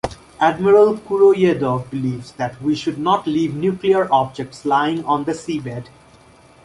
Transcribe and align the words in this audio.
Admiral 0.39 0.97
Kuroyedov 0.97 1.91
believes 1.91 2.31
that 2.31 2.59
"we 2.59 2.73
should 2.73 2.97
not 2.97 3.27
leave 3.27 3.53
nuclear 3.53 4.11
objects 4.11 4.65
lying 4.65 5.05
on 5.05 5.25
the 5.25 5.31
seabed". 5.33 5.89